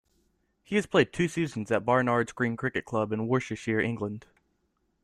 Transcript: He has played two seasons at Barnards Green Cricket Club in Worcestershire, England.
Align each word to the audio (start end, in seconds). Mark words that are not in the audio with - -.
He 0.63 0.77
has 0.77 0.87
played 0.87 1.13
two 1.13 1.27
seasons 1.27 1.69
at 1.69 1.85
Barnards 1.85 2.31
Green 2.31 2.57
Cricket 2.57 2.85
Club 2.85 3.11
in 3.13 3.27
Worcestershire, 3.27 3.81
England. 3.81 4.25